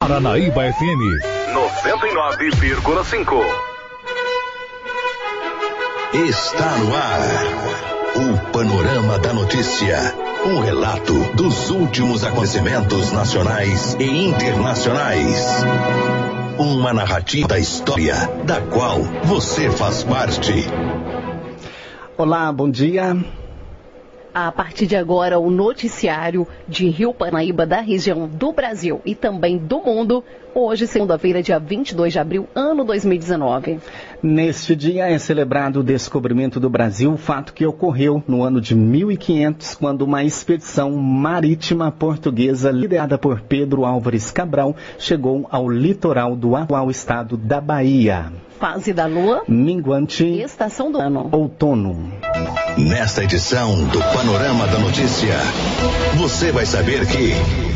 [0.00, 1.02] Paranaíba FM
[1.52, 3.44] 99,5.
[6.26, 7.20] Está no ar.
[8.16, 9.98] O Panorama da Notícia.
[10.46, 15.46] Um relato dos últimos acontecimentos nacionais e internacionais.
[16.58, 18.14] Uma narrativa da história
[18.46, 20.64] da qual você faz parte.
[22.16, 23.14] Olá, bom dia.
[24.32, 29.58] A partir de agora, o noticiário de Rio Paranaíba, da região do Brasil e também
[29.58, 30.24] do mundo,
[30.54, 33.80] hoje, segunda-feira, dia 22 de abril, ano 2019.
[34.22, 39.74] Neste dia é celebrado o descobrimento do Brasil, fato que ocorreu no ano de 1500,
[39.74, 46.90] quando uma expedição marítima portuguesa, liderada por Pedro Álvares Cabral, chegou ao litoral do atual
[46.90, 48.32] estado da Bahia.
[48.58, 52.12] Fase da lua, minguante, estação do ano, outono.
[52.76, 55.34] Nesta edição do Panorama da Notícia,
[56.18, 57.69] você vai saber que.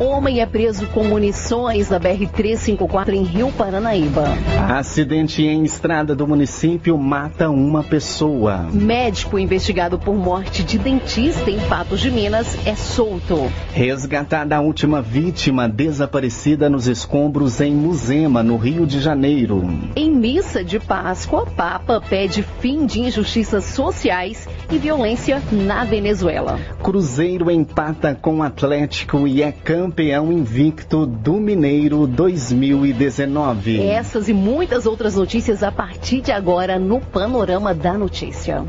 [0.00, 4.24] Homem é preso com munições na BR-354 em Rio Paranaíba.
[4.68, 8.68] Acidente em estrada do município mata uma pessoa.
[8.72, 13.48] Médico investigado por morte de dentista em Patos de Minas é solto.
[13.72, 19.62] Resgatada a última vítima desaparecida nos escombros em Muzema, no Rio de Janeiro.
[19.94, 26.58] Em missa de Páscoa, Papa pede fim de injustiças sociais e violência na Venezuela.
[26.82, 29.83] Cruzeiro empata com Atlético e é campeão
[30.32, 33.80] invicto do Mineiro 2019.
[33.80, 38.64] Essas e muitas outras notícias a partir de agora no Panorama da Notícia.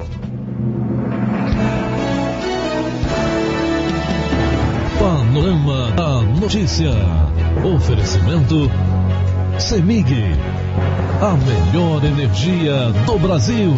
[4.99, 6.91] Panorama da Notícia.
[7.75, 8.69] Oferecimento
[9.57, 10.05] Semig.
[11.21, 13.73] A melhor energia do Brasil.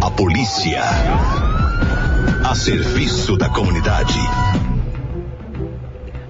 [0.00, 0.82] A polícia.
[2.48, 4.18] A serviço da comunidade.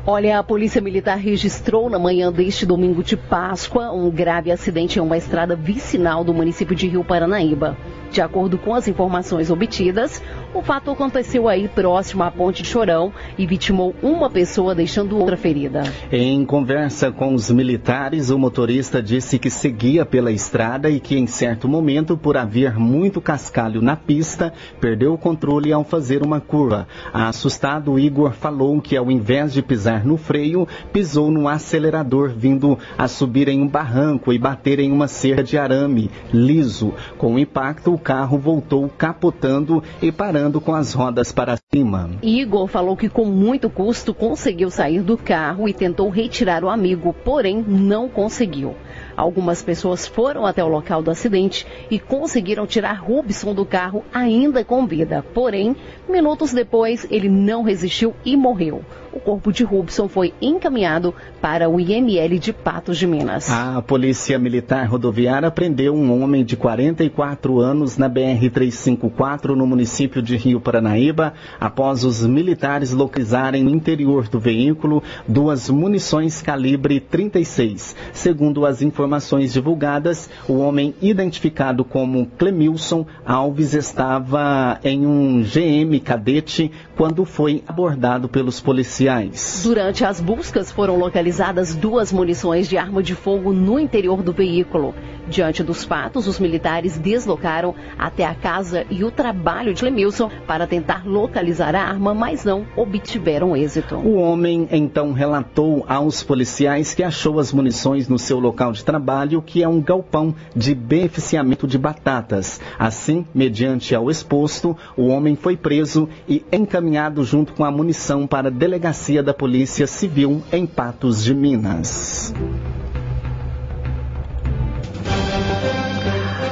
[0.05, 5.03] Olha, a Polícia Militar registrou na manhã deste domingo de Páscoa um grave acidente em
[5.03, 7.77] uma estrada vicinal do município de Rio Paranaíba.
[8.11, 10.21] De acordo com as informações obtidas,
[10.55, 15.83] o fato aconteceu aí próximo à Ponte Chorão e vitimou uma pessoa, deixando outra ferida.
[16.11, 21.27] Em conversa com os militares, o motorista disse que seguia pela estrada e que, em
[21.27, 26.89] certo momento, por haver muito cascalho na pista, perdeu o controle ao fazer uma curva.
[27.13, 33.07] Assustado, Igor falou que, ao invés de pisar no freio, pisou no acelerador, vindo a
[33.07, 36.95] subir em um barranco e bater em uma cerca de arame liso.
[37.19, 42.11] Com o impacto, o carro voltou capotando e parando com as rodas para cima.
[42.23, 47.15] Igor falou que com muito custo conseguiu sair do carro e tentou retirar o amigo,
[47.25, 48.75] porém não conseguiu.
[49.17, 54.65] Algumas pessoas foram até o local do acidente e conseguiram tirar Rubson do carro ainda
[54.65, 55.25] com vida.
[55.35, 55.75] Porém,
[56.09, 58.85] minutos depois, ele não resistiu e morreu.
[59.13, 63.51] O corpo de Rubson foi encaminhado para o IML de Patos de Minas.
[63.51, 70.37] A Polícia Militar Rodoviária prendeu um homem de 44 anos na BR-354 no município de
[70.37, 77.97] Rio Paranaíba, após os militares localizarem no interior do veículo duas munições calibre 36.
[78.13, 86.71] Segundo as informações divulgadas, o homem identificado como Clemilson Alves estava em um GM cadete
[86.99, 89.61] quando foi abordado pelos policiais.
[89.63, 94.93] Durante as buscas foram localizadas duas munições de arma de fogo no interior do veículo.
[95.29, 100.67] Diante dos fatos, os militares deslocaram até a casa e o trabalho de Lemilson para
[100.67, 103.95] tentar localizar a arma, mas não obtiveram êxito.
[103.97, 109.41] O homem então relatou aos policiais que achou as munições no seu local de trabalho,
[109.41, 112.61] que é um galpão de beneficiamento de batatas.
[112.77, 116.88] Assim, mediante ao exposto, o homem foi preso e encaminhado
[117.25, 122.33] junto com a munição para a delegacia da Polícia Civil em Patos de Minas.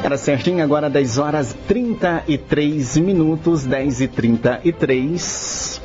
[0.07, 5.83] Era certinho, agora 10 horas 33 minutos, 10 e 33.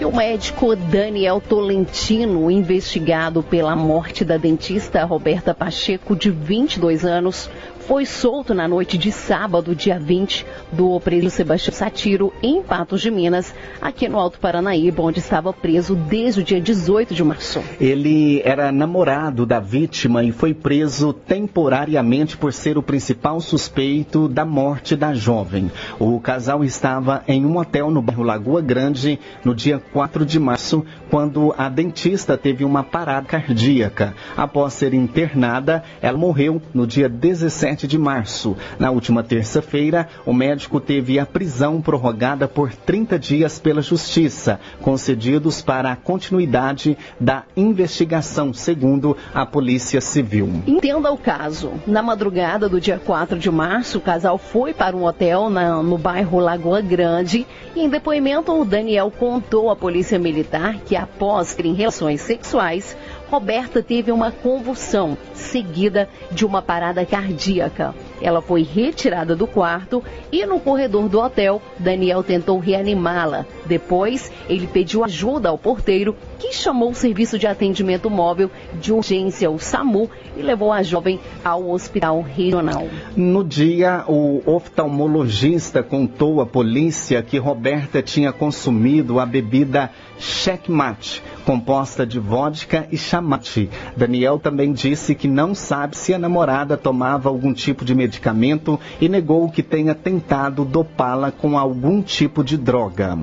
[0.00, 7.48] E o médico Daniel Tolentino, investigado pela morte da dentista Roberta Pacheco, de 22 anos,
[7.86, 13.10] foi solto na noite de sábado, dia 20, do preso Sebastião Satiro, em Patos de
[13.10, 17.62] Minas, aqui no Alto Paranaíba, onde estava preso desde o dia 18 de março.
[17.78, 24.46] Ele era namorado da vítima e foi preso temporariamente por ser o principal suspeito da
[24.46, 25.70] morte da jovem.
[25.98, 30.84] O casal estava em um hotel no bairro Lagoa Grande no dia 4 de março,
[31.10, 34.14] quando a dentista teve uma parada cardíaca.
[34.36, 38.56] Após ser internada, ela morreu no dia 17 27 de março.
[38.78, 45.60] Na última terça-feira, o médico teve a prisão prorrogada por 30 dias pela Justiça, concedidos
[45.60, 50.62] para a continuidade da investigação, segundo a Polícia Civil.
[50.66, 51.72] Entenda o caso.
[51.86, 55.98] Na madrugada do dia 4 de março, o casal foi para um hotel na, no
[55.98, 61.74] bairro Lagoa Grande e, em depoimento, o Daniel contou à Polícia Militar que, após terem
[61.74, 62.96] relações sexuais,
[63.34, 67.92] Roberta teve uma convulsão seguida de uma parada cardíaca.
[68.22, 73.44] Ela foi retirada do quarto e no corredor do hotel, Daniel tentou reanimá-la.
[73.66, 79.50] Depois, ele pediu ajuda ao porteiro, que chamou o serviço de atendimento móvel de urgência,
[79.50, 82.86] o SAMU, e levou a jovem ao hospital regional.
[83.16, 92.06] No dia, o oftalmologista contou à polícia que Roberta tinha consumido a bebida Checkmate, composta
[92.06, 93.70] de vodka e chamate.
[93.96, 99.08] Daniel também disse que não sabe se a namorada tomava algum tipo de medicamento e
[99.08, 103.18] negou que tenha tentado dopá-la com algum tipo de droga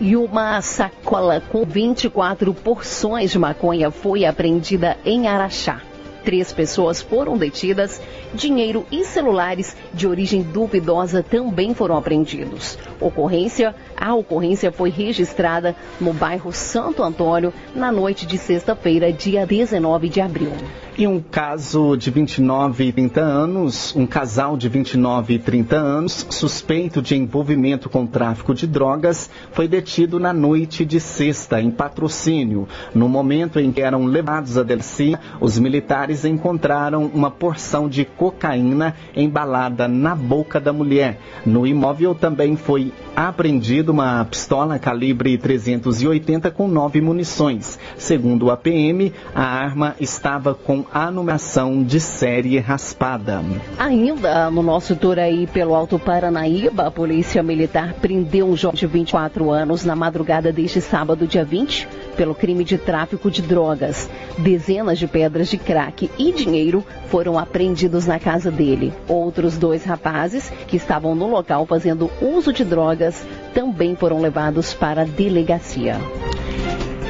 [0.00, 5.80] e uma sacola com 24 porções de maconha foi apreendida em Araxá.
[6.24, 8.02] Três pessoas foram detidas,
[8.34, 12.78] dinheiro e celulares de origem duvidosa também foram apreendidos.
[13.00, 20.08] Ocorrência, a ocorrência foi registrada no bairro Santo Antônio na noite de sexta-feira, dia 19
[20.08, 20.52] de abril.
[20.96, 26.26] E um caso de 29 e 30 anos, um casal de 29 e 30 anos,
[26.28, 32.68] suspeito de envolvimento com tráfico de drogas, foi detido na noite de sexta, em patrocínio.
[32.94, 38.94] No momento em que eram levados à delegacia, os militares encontraram uma porção de cocaína
[39.16, 41.18] embalada na boca da mulher.
[41.44, 47.80] No imóvel também foi apreendido uma pistola calibre 380 com nove munições.
[47.96, 53.42] Segundo a PM, a arma estava com a numeração de série raspada.
[53.76, 58.86] Ainda no nosso tour aí pelo Alto Paranaíba, a Polícia Militar prendeu um jovem de
[58.86, 64.08] 24 anos na madrugada deste sábado, dia 20, pelo crime de tráfico de drogas.
[64.38, 68.92] Dezenas de pedras de crack e dinheiro foram apreendidos na casa dele.
[69.08, 75.02] Outros dois rapazes que estavam no local fazendo uso de drogas também foram levados para
[75.02, 75.96] a delegacia.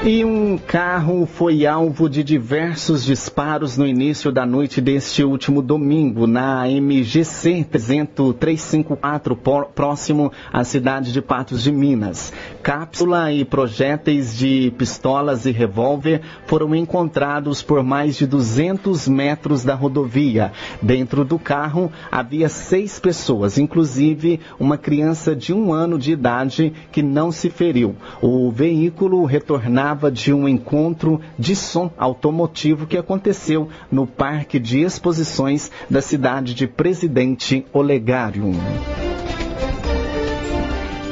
[0.05, 6.27] E um carro foi alvo de diversos disparos no início da noite deste último domingo,
[6.27, 9.37] na MGC 354,
[9.73, 12.33] próximo à cidade de Patos de Minas.
[12.65, 19.77] Cápsula e projéteis de pistolas e revólver foram encontrados por mais de 200 metros da
[19.77, 20.51] rodovia.
[20.83, 27.05] Dentro do carro havia seis pessoas, inclusive uma criança de um ano de idade que
[27.05, 27.95] não se feriu.
[28.21, 35.71] O veículo retornava de um encontro de som automotivo que aconteceu no Parque de Exposições
[35.89, 38.53] da cidade de Presidente Olegário.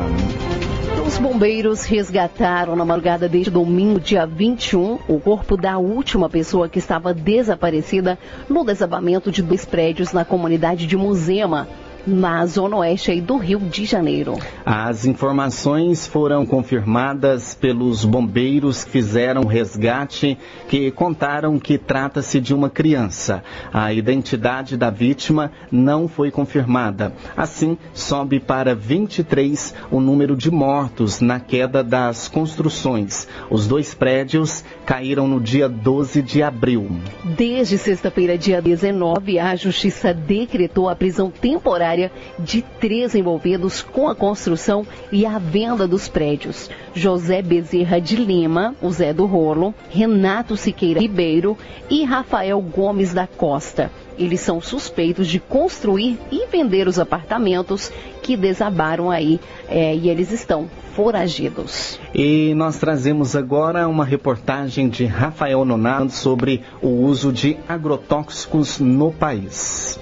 [1.13, 6.79] Os bombeiros resgataram na madrugada deste domingo, dia 21, o corpo da última pessoa que
[6.79, 8.17] estava desaparecida
[8.49, 11.67] no desabamento de dois prédios na comunidade de Muzema.
[12.05, 14.37] Na zona oeste do Rio de Janeiro.
[14.65, 22.53] As informações foram confirmadas pelos bombeiros que fizeram o resgate, que contaram que trata-se de
[22.53, 23.43] uma criança.
[23.71, 27.13] A identidade da vítima não foi confirmada.
[27.35, 33.27] Assim, sobe para 23 o número de mortos na queda das construções.
[33.49, 36.89] Os dois prédios caíram no dia 12 de abril.
[37.23, 41.92] Desde sexta-feira, dia 19, a Justiça decretou a prisão temporária
[42.39, 46.69] de três envolvidos com a construção e a venda dos prédios.
[46.93, 51.57] José Bezerra de Lima, o Zé do Rolo, Renato Siqueira Ribeiro
[51.89, 53.91] e Rafael Gomes da Costa.
[54.17, 60.31] Eles são suspeitos de construir e vender os apartamentos que desabaram aí é, e eles
[60.31, 61.99] estão foragidos.
[62.13, 69.11] E nós trazemos agora uma reportagem de Rafael Nonato sobre o uso de agrotóxicos no
[69.11, 69.99] país.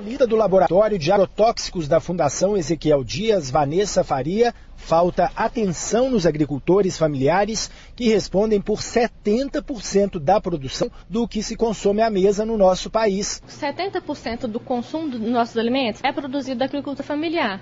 [0.00, 6.10] Para a analista do Laboratório de Agrotóxicos da Fundação Ezequiel Dias, Vanessa Faria, falta atenção
[6.10, 12.46] nos agricultores familiares que respondem por 70% da produção do que se consome à mesa
[12.46, 13.42] no nosso país.
[13.46, 17.60] 70% do consumo dos nossos alimentos é produzido da agricultura familiar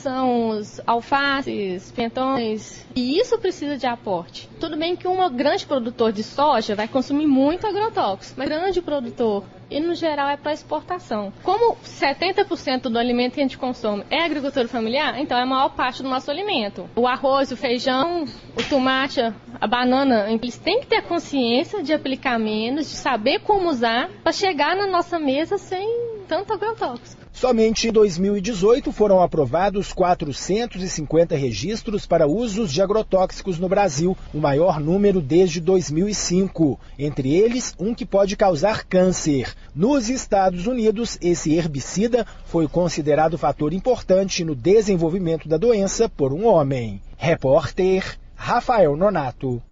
[0.00, 4.48] são os alfaces, pimentões, e isso precisa de aporte.
[4.58, 9.44] Tudo bem que um grande produtor de soja vai consumir muito agrotóxico, mas grande produtor
[9.70, 11.32] e no geral é para exportação.
[11.42, 15.70] Como 70% do alimento que a gente consome é agricultura familiar, então é a maior
[15.70, 16.90] parte do nosso alimento.
[16.96, 18.24] O arroz, o feijão,
[18.56, 19.20] o tomate,
[19.60, 24.32] a banana, eles têm que ter consciência de aplicar menos, de saber como usar para
[24.32, 25.86] chegar na nossa mesa sem
[26.26, 27.20] tanto agrotóxico.
[27.40, 34.78] Somente em 2018 foram aprovados 450 registros para usos de agrotóxicos no Brasil, o maior
[34.78, 36.78] número desde 2005.
[36.98, 39.54] Entre eles, um que pode causar câncer.
[39.74, 46.44] Nos Estados Unidos, esse herbicida foi considerado fator importante no desenvolvimento da doença por um
[46.44, 47.00] homem.
[47.16, 49.62] Repórter Rafael Nonato.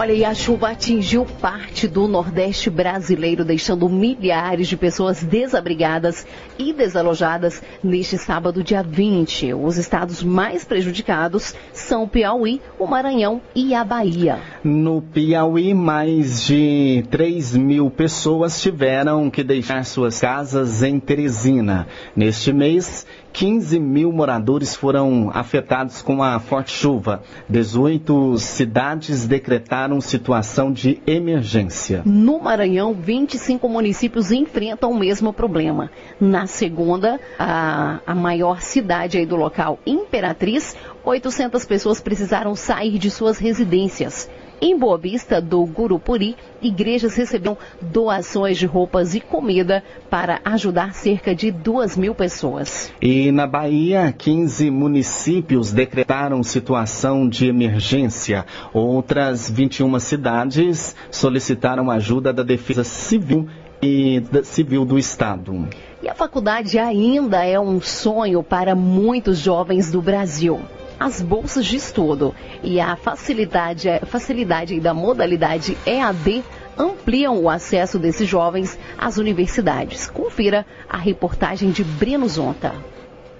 [0.00, 6.26] Olha, e a chuva atingiu parte do Nordeste brasileiro, deixando milhares de pessoas desabrigadas
[6.58, 9.52] e desalojadas neste sábado, dia 20.
[9.52, 14.38] Os estados mais prejudicados são o Piauí, o Maranhão e a Bahia.
[14.64, 21.86] No Piauí, mais de 3 mil pessoas tiveram que deixar suas casas em Teresina.
[22.16, 23.06] Neste mês,
[23.40, 27.22] 15 mil moradores foram afetados com a forte chuva.
[27.48, 32.02] 18 cidades decretaram situação de emergência.
[32.04, 35.90] No Maranhão, 25 municípios enfrentam o mesmo problema.
[36.20, 43.38] Na segunda, a, a maior cidade do local, Imperatriz, 800 pessoas precisaram sair de suas
[43.38, 44.28] residências.
[44.62, 51.34] Em Boa Vista do Gurupuri, igrejas receberam doações de roupas e comida para ajudar cerca
[51.34, 52.92] de duas mil pessoas.
[53.00, 58.44] E na Bahia, 15 municípios decretaram situação de emergência.
[58.70, 63.48] Outras 21 cidades solicitaram ajuda da Defesa Civil
[63.82, 65.70] e Civil do Estado.
[66.02, 70.60] E a faculdade ainda é um sonho para muitos jovens do Brasil
[71.00, 76.44] as bolsas de estudo e a facilidade, facilidade da modalidade EAD
[76.76, 80.10] ampliam o acesso desses jovens às universidades.
[80.10, 82.74] Confira a reportagem de Breno Zonta.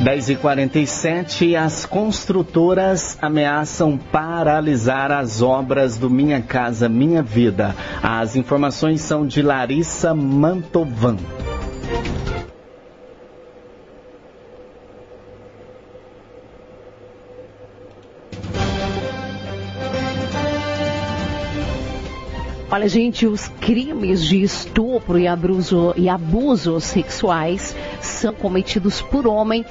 [0.07, 7.75] 10h47, as construtoras ameaçam paralisar as obras do Minha Casa Minha Vida.
[8.01, 11.17] As informações são de Larissa Mantovan.
[22.69, 29.65] Olha, gente, os crimes de estupro e abuso, e abusos sexuais são cometidos por homem,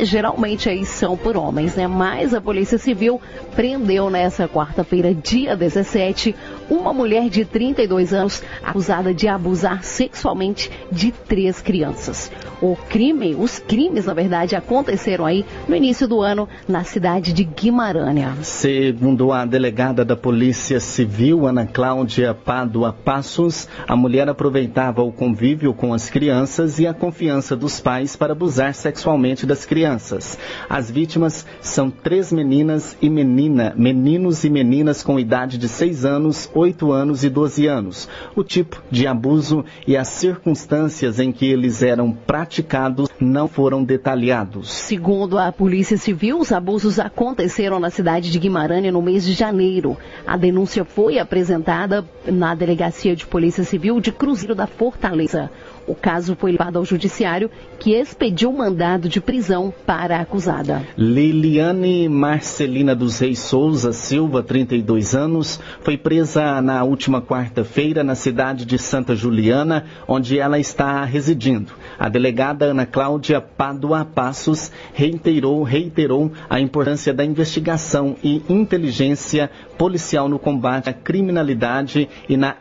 [0.00, 1.86] geralmente aí são por homens, né?
[1.86, 3.20] Mas a Polícia Civil
[3.54, 6.34] prendeu nessa quarta-feira, dia 17,
[6.70, 12.30] uma mulher de 32 anos acusada de abusar sexualmente de três crianças.
[12.62, 17.42] O crime, os crimes, na verdade, aconteceram aí no início do ano na cidade de
[17.42, 18.46] Guimarães.
[18.46, 25.74] Segundo a delegada da Polícia Civil, Ana Cláudia Pádua Passos, a mulher aproveitava o convívio
[25.74, 30.38] com as crianças e a confiança dos pais para abusar sexualmente das crianças.
[30.68, 36.50] As vítimas são três meninas e menina, meninos e meninas com idade de 6 anos,
[36.60, 38.08] 8 anos e 12 anos.
[38.36, 44.70] O tipo de abuso e as circunstâncias em que eles eram praticados não foram detalhados.
[44.70, 49.96] Segundo a Polícia Civil, os abusos aconteceram na cidade de Guimarães no mês de janeiro.
[50.26, 55.50] A denúncia foi apresentada na Delegacia de Polícia Civil de Cruzeiro da Fortaleza.
[55.90, 57.50] O caso foi levado ao judiciário,
[57.80, 60.86] que expediu mandado de prisão para a acusada.
[60.96, 68.64] Liliane Marcelina dos Reis Souza Silva, 32 anos, foi presa na última quarta-feira na cidade
[68.64, 71.72] de Santa Juliana, onde ela está residindo.
[71.98, 80.28] A delegada Ana Cláudia Pádua Passos reiterou, reiterou a importância da investigação e inteligência policial
[80.28, 82.54] no combate à criminalidade e na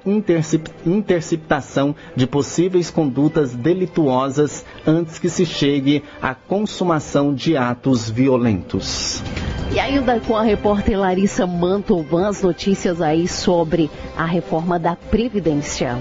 [0.84, 3.18] interceptação de possíveis condutas
[3.53, 9.21] delituosas antes que se chegue à consumação de atos violentos.
[9.71, 15.97] E ainda com a repórter Larissa Mantovan, as notícias aí sobre a reforma da Previdência.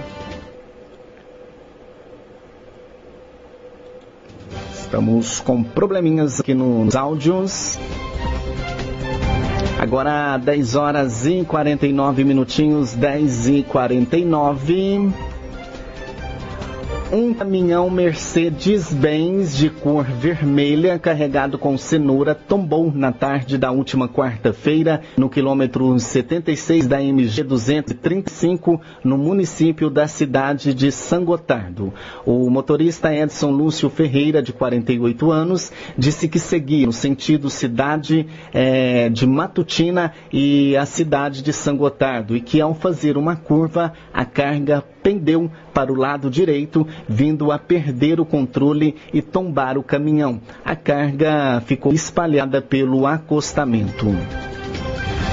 [4.73, 7.79] Estamos com probleminhas aqui nos áudios.
[9.79, 15.13] Agora 10 horas e 49 minutinhos, 10 e 49.
[17.11, 25.01] Um caminhão Mercedes-Benz de cor vermelha carregado com cenoura tombou na tarde da última quarta-feira
[25.17, 31.95] no quilômetro 76 da MG 235 no município da cidade de São Gotardo.
[32.27, 39.09] O motorista Edson Lúcio Ferreira, de 48 anos, disse que seguia no sentido cidade é,
[39.09, 44.27] de Matutina e a cidade de São Gotardo e que ao fazer uma curva a
[44.27, 50.39] carga pendeu para o lado direito, vindo a perder o controle e tombar o caminhão.
[50.63, 54.07] A carga ficou espalhada pelo acostamento.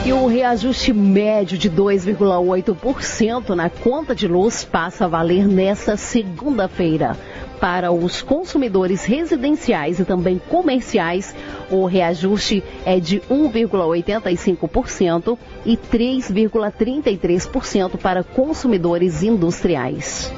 [0.06, 7.18] E o reajuste médio de 2,8% na conta de luz passa a valer nesta segunda-feira.
[7.66, 11.36] Para os consumidores residenciais e também comerciais,
[11.72, 20.32] o reajuste é de 1,85% e 3,33% para consumidores industriais.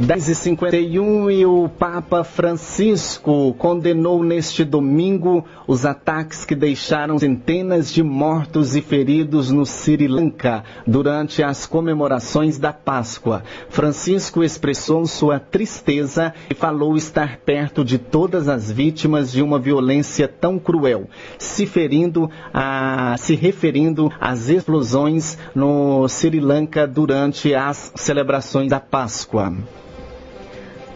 [0.00, 8.76] 10h51 e o Papa Francisco condenou neste domingo os ataques que deixaram centenas de mortos
[8.76, 13.42] e feridos no Sri Lanka durante as comemorações da Páscoa.
[13.70, 20.28] Francisco expressou sua tristeza e falou estar perto de todas as vítimas de uma violência
[20.28, 21.08] tão cruel,
[21.38, 29.56] se, ferindo a, se referindo às explosões no Sri Lanka durante as celebrações da Páscoa.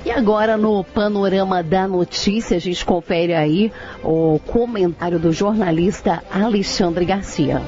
[0.04, 7.04] E agora no panorama da notícia, a gente confere aí o comentário do jornalista Alexandre
[7.04, 7.62] Garcia.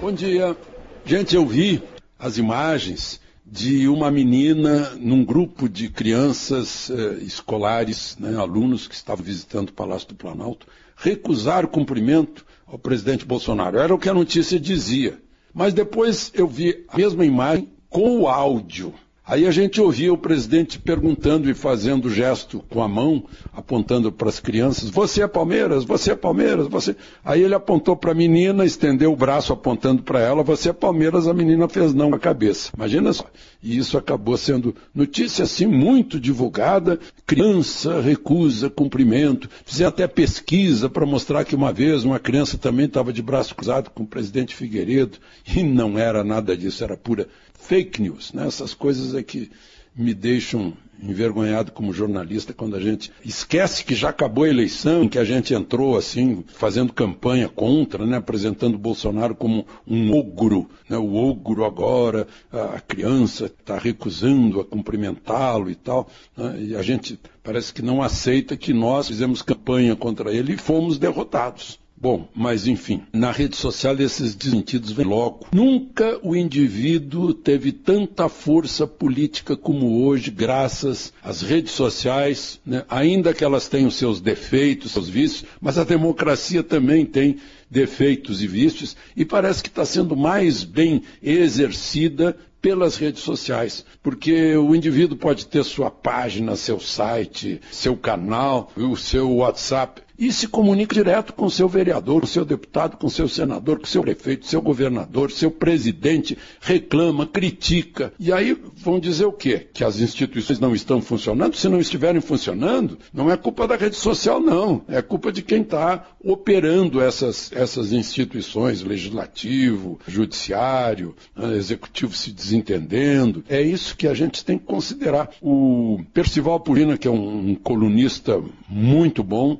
[0.00, 0.56] Bom dia.
[1.04, 1.82] Gente, eu vi
[2.18, 9.24] as imagens de uma menina num grupo de crianças eh, escolares, né, alunos que estavam
[9.24, 10.66] visitando o Palácio do Planalto,
[10.96, 13.78] recusar o cumprimento ao presidente Bolsonaro.
[13.78, 15.18] Era o que a notícia dizia.
[15.54, 18.92] Mas depois eu vi a mesma imagem com o áudio.
[19.30, 24.28] Aí a gente ouvia o presidente perguntando e fazendo gesto com a mão, apontando para
[24.28, 25.84] as crianças: Você é Palmeiras?
[25.84, 26.66] Você é Palmeiras?
[26.66, 26.96] Você.
[27.24, 31.28] Aí ele apontou para a menina, estendeu o braço apontando para ela: Você é Palmeiras?
[31.28, 32.72] A menina fez não a cabeça.
[32.76, 33.24] Imagina só.
[33.62, 36.98] E isso acabou sendo notícia assim muito divulgada.
[37.24, 39.48] Criança recusa cumprimento.
[39.64, 43.90] Fizeram até pesquisa para mostrar que uma vez uma criança também estava de braço cruzado
[43.90, 47.28] com o presidente Figueiredo e não era nada disso, era pura
[47.60, 48.32] fake news.
[48.32, 48.46] Né?
[48.46, 49.50] Essas coisas é que
[49.94, 55.18] me deixam envergonhado como jornalista quando a gente esquece que já acabou a eleição, que
[55.18, 61.14] a gente entrou assim, fazendo campanha contra, né, apresentando Bolsonaro como um ogro, né, o
[61.14, 67.72] ogro agora, a criança está recusando a cumprimentá-lo e tal, né, e a gente parece
[67.72, 71.78] que não aceita que nós fizemos campanha contra ele e fomos derrotados.
[72.02, 75.46] Bom, mas enfim, na rede social esses desmentidos vêm logo.
[75.52, 82.86] Nunca o indivíduo teve tanta força política como hoje, graças às redes sociais, né?
[82.88, 87.36] ainda que elas tenham seus defeitos, seus vícios, mas a democracia também tem
[87.70, 94.56] defeitos e vícios, e parece que está sendo mais bem exercida pelas redes sociais, porque
[94.56, 100.46] o indivíduo pode ter sua página, seu site, seu canal, o seu WhatsApp, e se
[100.46, 105.30] comunica direto com seu vereador, seu deputado, com seu senador, com seu prefeito, seu governador,
[105.30, 108.12] seu presidente, reclama, critica.
[108.20, 109.66] E aí vão dizer o quê?
[109.72, 111.56] Que as instituições não estão funcionando?
[111.56, 114.82] Se não estiverem funcionando, não é culpa da rede social, não.
[114.86, 123.42] É culpa de quem está operando essas, essas instituições, legislativo, judiciário, né, executivo se desentendendo.
[123.48, 125.30] É isso que a gente tem que considerar.
[125.40, 129.58] O Percival Purina, que é um, colunista muito bom,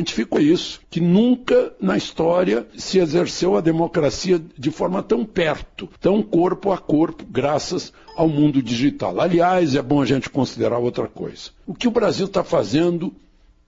[0.00, 6.22] identificou isso, que nunca na história se exerceu a democracia de forma tão perto, tão
[6.22, 9.20] corpo a corpo, graças ao mundo digital.
[9.20, 11.50] Aliás, é bom a gente considerar outra coisa.
[11.66, 13.14] O que o Brasil está fazendo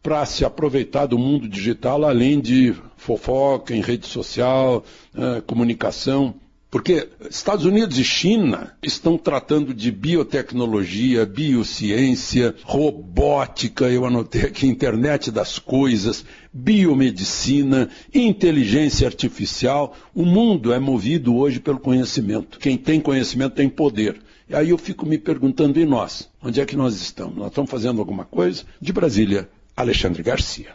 [0.03, 6.35] para se aproveitar do mundo digital, além de fofoca em rede social, eh, comunicação,
[6.73, 15.31] porque Estados Unidos e China estão tratando de biotecnologia, biociência, robótica, eu anotei aqui, internet
[15.31, 19.95] das coisas, biomedicina, inteligência artificial.
[20.15, 22.59] O mundo é movido hoje pelo conhecimento.
[22.59, 24.23] Quem tem conhecimento tem poder.
[24.49, 26.31] E aí eu fico me perguntando, e nós?
[26.43, 27.37] Onde é que nós estamos?
[27.37, 28.65] Nós estamos fazendo alguma coisa?
[28.81, 30.73] De Brasília, Alexandre Garcia.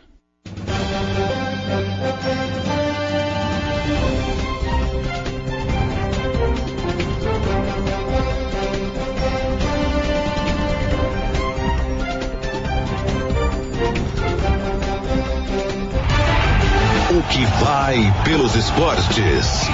[17.37, 19.69] Que vai pelos esportes.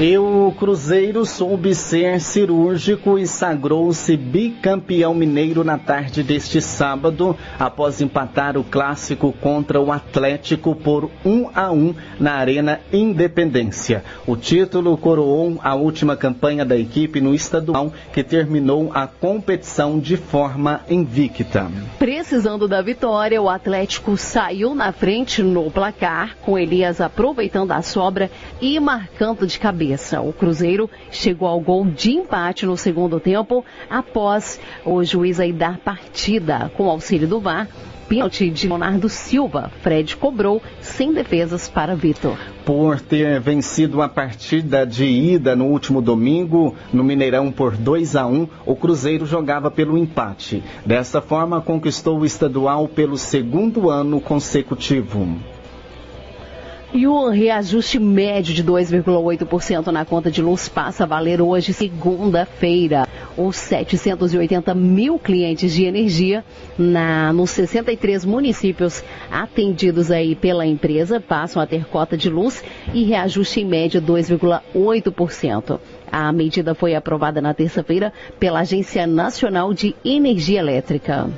[0.00, 8.00] E o Cruzeiro soube ser cirúrgico e sagrou-se bicampeão mineiro na tarde deste sábado, após
[8.00, 14.04] empatar o clássico contra o Atlético por 1 a 1 na Arena Independência.
[14.24, 20.16] O título coroou a última campanha da equipe no estadual, que terminou a competição de
[20.16, 21.66] forma invicta.
[21.98, 28.30] Precisando da vitória, o Atlético saiu na frente no placar, com Elias aproveitando a sobra
[28.60, 30.20] e marcando de cabeça cabeça.
[30.20, 35.78] O Cruzeiro chegou ao gol de empate no segundo tempo, após o juiz aí dar
[35.78, 37.68] partida com auxílio do VAR.
[38.08, 39.70] Pênalti de Leonardo Silva.
[39.82, 42.38] Fred cobrou sem defesas para Vitor.
[42.64, 48.26] Por ter vencido a partida de ida no último domingo no Mineirão por 2 a
[48.26, 50.62] 1, o Cruzeiro jogava pelo empate.
[50.86, 55.36] Dessa forma, conquistou o estadual pelo segundo ano consecutivo.
[56.90, 63.06] E o reajuste médio de 2,8% na conta de luz passa a valer hoje, segunda-feira.
[63.36, 66.42] Os 780 mil clientes de energia
[66.78, 73.04] na, nos 63 municípios atendidos aí pela empresa passam a ter cota de luz e
[73.04, 75.78] reajuste em média 2,8%.
[76.10, 81.28] A medida foi aprovada na terça-feira pela Agência Nacional de Energia Elétrica.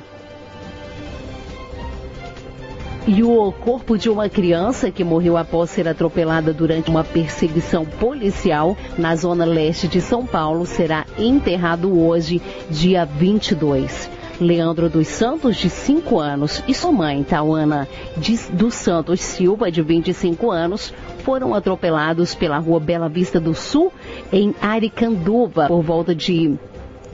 [3.07, 8.77] E o corpo de uma criança que morreu após ser atropelada durante uma perseguição policial
[8.95, 14.07] na zona leste de São Paulo será enterrado hoje, dia 22.
[14.39, 17.87] Leandro dos Santos, de 5 anos, e sua mãe, Tauana
[18.53, 23.91] dos Santos Silva, de 25 anos, foram atropelados pela rua Bela Vista do Sul,
[24.31, 26.57] em Aricanduva, por volta de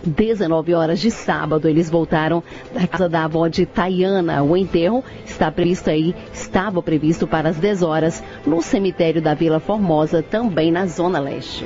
[0.05, 4.43] 19 horas de sábado, eles voltaram da casa da avó de Tayana.
[4.43, 9.59] O enterro está previsto aí, estava previsto para as 10 horas no cemitério da Vila
[9.59, 11.65] Formosa, também na Zona Leste.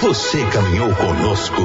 [0.00, 1.62] Você caminhou conosco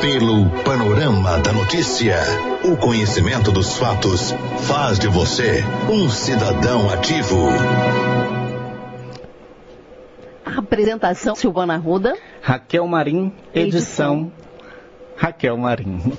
[0.00, 2.18] pelo panorama da notícia.
[2.64, 7.50] O conhecimento dos fatos faz de você um cidadão ativo.
[10.56, 12.16] Apresentação Silvana Ruda.
[12.40, 14.32] Raquel Marim, edição, edição.
[15.16, 16.12] Raquel Marim.